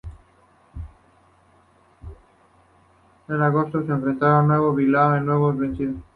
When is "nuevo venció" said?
5.27-5.93